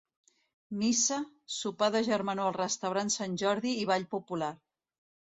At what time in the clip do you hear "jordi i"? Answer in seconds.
3.43-3.85